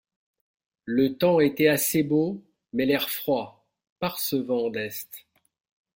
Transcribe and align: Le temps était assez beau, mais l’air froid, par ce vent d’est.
Le 0.85 1.15
temps 1.15 1.39
était 1.39 1.67
assez 1.67 2.01
beau, 2.01 2.41
mais 2.73 2.87
l’air 2.87 3.11
froid, 3.11 3.63
par 3.99 4.17
ce 4.19 4.35
vent 4.35 4.71
d’est. 4.71 5.27